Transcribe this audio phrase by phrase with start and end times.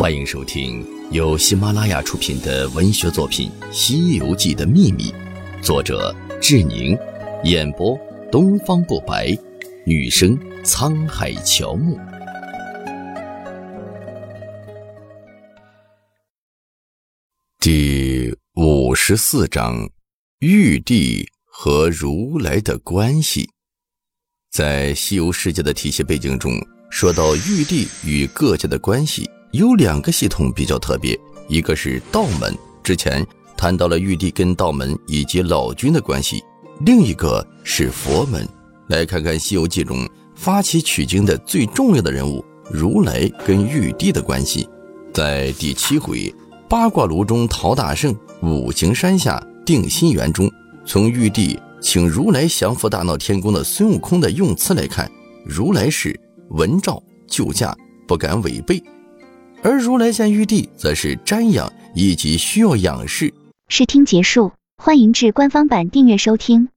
[0.00, 5.12] 欢迎收听由喜马拉雅出品的文学作品《西游记的秘密》，
[5.62, 6.98] 作者志宁，
[7.44, 8.00] 演播
[8.32, 9.36] 东方不白，
[9.84, 11.98] 女生沧海乔木。
[17.58, 19.86] 第五十四章：
[20.38, 23.50] 玉帝和如来的关系。
[24.50, 26.52] 在西游世界的体系背景中，
[26.90, 29.28] 说到玉帝与各界的关系。
[29.52, 31.18] 有两个系统比较特别，
[31.48, 36.38] 一个是道门，之前谈到了玉帝跟道门以及老君的关系；
[36.86, 38.48] 另一个是佛门。
[38.88, 44.68] 来看看《西游记》中发起取经的最重要的人物如来跟玉帝的关系。
[45.12, 46.32] 在第七回
[46.68, 50.48] 八卦炉中陶大圣，五行山下定心圆中，
[50.86, 55.10] 从玉帝请如来降服大闹天宫的孙悟空的用词来看，
[55.44, 56.18] 如来是
[56.50, 58.80] 闻诏救驾，不敢违背。
[59.62, 63.32] 而如来见玉帝，则是瞻仰以及需要仰视。
[63.68, 66.68] 试听结束，欢迎至官方版订阅收听。